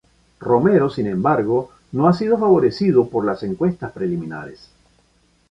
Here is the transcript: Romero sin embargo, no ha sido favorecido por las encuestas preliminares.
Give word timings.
Romero 0.39 0.89
sin 0.89 1.05
embargo, 1.05 1.69
no 1.91 2.07
ha 2.07 2.13
sido 2.13 2.39
favorecido 2.39 3.07
por 3.07 3.23
las 3.23 3.43
encuestas 3.43 3.91
preliminares. 3.91 4.71